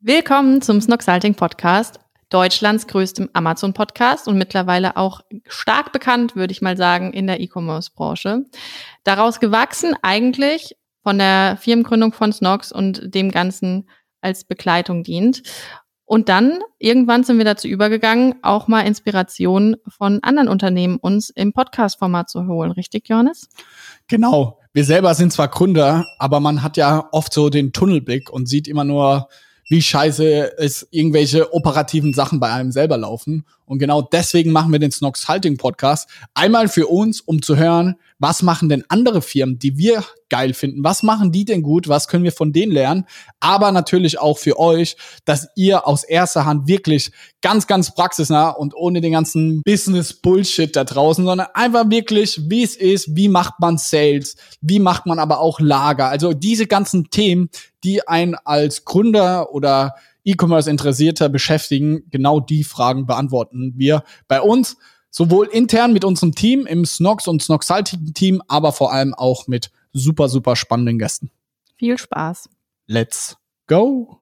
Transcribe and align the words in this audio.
Willkommen 0.00 0.62
zum 0.62 0.80
Snoxalting 0.80 1.34
Podcast, 1.34 1.98
Deutschlands 2.28 2.86
größtem 2.86 3.30
Amazon-Podcast 3.32 4.28
und 4.28 4.38
mittlerweile 4.38 4.96
auch 4.96 5.22
stark 5.48 5.90
bekannt, 5.90 6.36
würde 6.36 6.52
ich 6.52 6.62
mal 6.62 6.76
sagen, 6.76 7.12
in 7.12 7.26
der 7.26 7.40
E-Commerce-Branche. 7.40 8.44
Daraus 9.02 9.40
gewachsen 9.40 9.96
eigentlich 10.02 10.76
von 11.02 11.18
der 11.18 11.58
Firmengründung 11.60 12.12
von 12.12 12.32
Snox 12.32 12.70
und 12.70 13.12
dem 13.12 13.32
Ganzen 13.32 13.88
als 14.20 14.44
Begleitung 14.44 15.02
dient. 15.02 15.42
Und 16.04 16.28
dann 16.28 16.60
irgendwann 16.78 17.24
sind 17.24 17.38
wir 17.38 17.44
dazu 17.44 17.66
übergegangen, 17.66 18.36
auch 18.42 18.68
mal 18.68 18.82
Inspirationen 18.82 19.78
von 19.88 20.20
anderen 20.22 20.48
Unternehmen 20.48 20.98
uns 20.98 21.30
im 21.30 21.52
Podcast-Format 21.52 22.30
zu 22.30 22.46
holen. 22.46 22.70
Richtig, 22.70 23.08
Johannes? 23.08 23.48
Genau. 24.06 24.60
Wir 24.72 24.84
selber 24.84 25.14
sind 25.14 25.32
zwar 25.32 25.48
Gründer, 25.48 26.06
aber 26.20 26.38
man 26.38 26.62
hat 26.62 26.76
ja 26.76 27.08
oft 27.10 27.32
so 27.32 27.50
den 27.50 27.72
Tunnelblick 27.72 28.30
und 28.30 28.48
sieht 28.48 28.68
immer 28.68 28.84
nur 28.84 29.28
wie 29.68 29.82
scheiße 29.82 30.58
es 30.58 30.88
irgendwelche 30.90 31.52
operativen 31.52 32.14
Sachen 32.14 32.40
bei 32.40 32.50
einem 32.50 32.72
selber 32.72 32.96
laufen. 32.96 33.44
Und 33.68 33.78
genau 33.78 34.02
deswegen 34.02 34.50
machen 34.50 34.72
wir 34.72 34.78
den 34.78 34.90
Snox 34.90 35.28
Halting 35.28 35.56
Podcast. 35.56 36.08
Einmal 36.34 36.68
für 36.68 36.86
uns, 36.86 37.20
um 37.20 37.42
zu 37.42 37.56
hören, 37.56 37.96
was 38.18 38.42
machen 38.42 38.68
denn 38.68 38.84
andere 38.88 39.22
Firmen, 39.22 39.58
die 39.58 39.78
wir 39.78 40.04
geil 40.28 40.52
finden? 40.52 40.82
Was 40.84 41.02
machen 41.02 41.32
die 41.32 41.44
denn 41.44 41.62
gut? 41.62 41.88
Was 41.88 42.08
können 42.08 42.24
wir 42.24 42.32
von 42.32 42.52
denen 42.52 42.72
lernen? 42.72 43.04
Aber 43.40 43.70
natürlich 43.70 44.18
auch 44.18 44.38
für 44.38 44.58
euch, 44.58 44.96
dass 45.24 45.48
ihr 45.54 45.86
aus 45.86 46.04
erster 46.04 46.44
Hand 46.44 46.66
wirklich 46.66 47.12
ganz, 47.40 47.66
ganz 47.66 47.94
praxisnah 47.94 48.50
und 48.50 48.74
ohne 48.74 49.00
den 49.00 49.12
ganzen 49.12 49.62
Business-Bullshit 49.62 50.74
da 50.74 50.84
draußen, 50.84 51.24
sondern 51.24 51.48
einfach 51.54 51.88
wirklich, 51.90 52.40
wie 52.48 52.64
es 52.64 52.76
ist, 52.76 53.14
wie 53.14 53.28
macht 53.28 53.60
man 53.60 53.78
Sales, 53.78 54.36
wie 54.60 54.80
macht 54.80 55.06
man 55.06 55.18
aber 55.18 55.40
auch 55.40 55.60
Lager. 55.60 56.08
Also 56.08 56.32
diese 56.32 56.66
ganzen 56.66 57.10
Themen, 57.10 57.50
die 57.84 58.06
einen 58.06 58.34
als 58.34 58.84
Gründer 58.84 59.54
oder 59.54 59.94
E-Commerce-Interessierter 60.28 61.28
beschäftigen, 61.28 62.04
genau 62.10 62.40
die 62.40 62.64
Fragen 62.64 63.06
beantworten 63.06 63.74
wir 63.76 64.04
bei 64.26 64.40
uns 64.40 64.76
sowohl 65.10 65.46
intern 65.46 65.92
mit 65.92 66.04
unserem 66.04 66.34
Team 66.34 66.66
im 66.66 66.84
Snox 66.84 67.28
und 67.28 67.42
Snoxaltigen 67.42 68.14
Team, 68.14 68.42
aber 68.48 68.72
vor 68.72 68.92
allem 68.92 69.14
auch 69.14 69.46
mit 69.46 69.70
super, 69.92 70.28
super 70.28 70.56
spannenden 70.56 70.98
Gästen. 70.98 71.30
Viel 71.76 71.98
Spaß. 71.98 72.48
Let's 72.86 73.36
go. 73.66 74.16